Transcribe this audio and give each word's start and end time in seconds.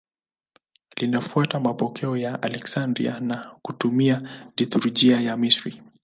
Linafuata 0.97 1.59
mapokeo 1.59 2.17
ya 2.17 2.41
Aleksandria 2.43 3.19
na 3.19 3.55
kutumia 3.61 4.21
liturujia 4.57 5.21
ya 5.21 5.37
Misri. 5.37 5.81